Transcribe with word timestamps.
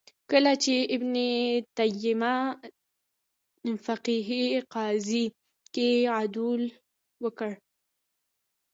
کله 0.31 0.51
چې 0.63 0.75
ابن 0.95 1.15
تیمیه 1.77 3.73
فقهې 3.85 4.45
قضیې 4.73 5.25
کې 5.73 5.89
عدول 6.17 6.63
وکړ 7.23 7.51